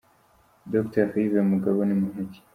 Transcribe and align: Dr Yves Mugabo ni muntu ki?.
Dr 0.73 1.05
Yves 1.23 1.47
Mugabo 1.51 1.79
ni 1.85 1.95
muntu 2.01 2.21
ki?. 2.31 2.39